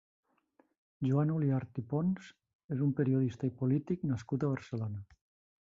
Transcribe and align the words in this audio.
Joan 1.07 1.33
Oliart 1.33 1.77
i 1.83 1.83
Pons 1.93 2.31
és 2.77 2.83
un 2.89 2.97
periodista 3.01 3.51
i 3.51 3.55
polític 3.63 4.11
nascut 4.15 4.49
a 4.49 4.55
Barcelona. 4.57 5.07